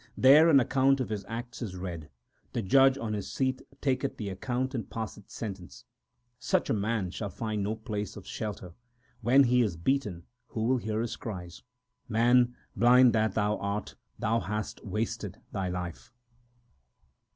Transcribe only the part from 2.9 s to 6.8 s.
on his seat taketh the account and passeth sentence. Such a